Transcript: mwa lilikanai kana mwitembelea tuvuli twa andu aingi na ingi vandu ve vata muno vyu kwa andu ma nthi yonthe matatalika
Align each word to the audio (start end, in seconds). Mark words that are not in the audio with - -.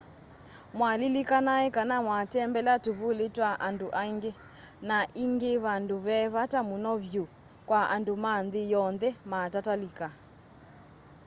mwa 0.77 0.91
lilikanai 0.99 1.67
kana 1.75 1.95
mwitembelea 2.05 2.77
tuvuli 2.85 3.25
twa 3.35 3.51
andu 3.67 3.87
aingi 4.01 4.31
na 4.87 4.97
ingi 5.23 5.51
vandu 5.63 5.95
ve 6.05 6.19
vata 6.35 6.59
muno 6.69 6.91
vyu 7.03 7.25
kwa 7.67 7.81
andu 7.95 8.13
ma 8.23 8.33
nthi 8.45 8.61
yonthe 8.73 9.09
matatalika 9.31 10.07